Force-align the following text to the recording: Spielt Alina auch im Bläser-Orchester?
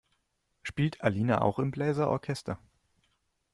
Spielt 0.63 1.03
Alina 1.03 1.41
auch 1.41 1.59
im 1.59 1.69
Bläser-Orchester? 1.69 2.57